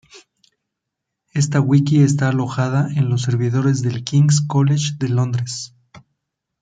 [1.31, 5.75] Esta Wiki está alojada en los servidores del King's College de Londres.